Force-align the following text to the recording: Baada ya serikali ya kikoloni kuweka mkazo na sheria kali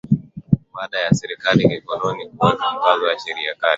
Baada 0.73 0.99
ya 0.99 1.13
serikali 1.13 1.63
ya 1.63 1.69
kikoloni 1.69 2.29
kuweka 2.29 2.71
mkazo 2.71 3.07
na 3.07 3.19
sheria 3.19 3.55
kali 3.55 3.69